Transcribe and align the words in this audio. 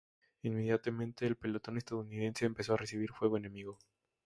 Inmediatamente 0.41 1.27
el 1.27 1.35
pelotón 1.35 1.77
estadounidense 1.77 2.45
empezó 2.47 2.73
a 2.73 2.77
recibir 2.77 3.11
fuego 3.11 3.37
enemigo. 3.37 3.77